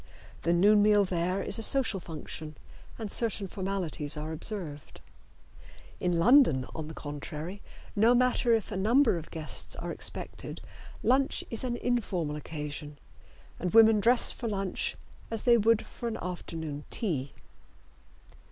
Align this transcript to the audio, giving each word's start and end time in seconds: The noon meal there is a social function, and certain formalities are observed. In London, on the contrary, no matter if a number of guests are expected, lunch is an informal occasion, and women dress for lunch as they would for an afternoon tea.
The 0.41 0.51
noon 0.51 0.81
meal 0.81 1.05
there 1.05 1.43
is 1.43 1.59
a 1.59 1.61
social 1.61 1.99
function, 1.99 2.57
and 2.97 3.11
certain 3.11 3.45
formalities 3.45 4.17
are 4.17 4.31
observed. 4.31 4.99
In 5.99 6.17
London, 6.17 6.65
on 6.73 6.87
the 6.87 6.95
contrary, 6.95 7.61
no 7.95 8.15
matter 8.15 8.51
if 8.51 8.71
a 8.71 8.75
number 8.77 9.15
of 9.19 9.29
guests 9.29 9.75
are 9.75 9.91
expected, 9.91 10.59
lunch 11.03 11.43
is 11.51 11.63
an 11.63 11.77
informal 11.77 12.35
occasion, 12.35 12.97
and 13.59 13.75
women 13.75 13.99
dress 13.99 14.31
for 14.31 14.47
lunch 14.47 14.97
as 15.29 15.43
they 15.43 15.55
would 15.55 15.85
for 15.85 16.07
an 16.07 16.17
afternoon 16.19 16.83
tea. 16.89 17.33